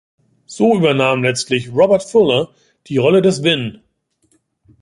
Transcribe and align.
So 0.47 0.75
übernahm 0.75 1.21
letztlich 1.21 1.71
Robert 1.71 2.01
Fuller 2.01 2.49
die 2.87 2.97
Rolle 2.97 3.21
des 3.21 3.43
Vin. 3.43 3.83